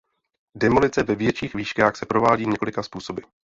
[0.55, 3.21] Demolice ve větších výškách se provádí několika způsoby.